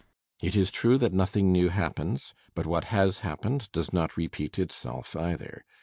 ]It 0.49 0.55
is 0.55 0.71
true 0.71 0.97
that 0.97 1.13
nothing 1.13 1.51
new 1.51 1.69
happens; 1.69 2.33
but 2.55 2.65
what 2.65 2.85
has 2.85 3.19
happened 3.19 3.71
does 3.71 3.93
not 3.93 4.17
repeat 4.17 4.57
itself 4.57 5.15
either. 5.15 5.63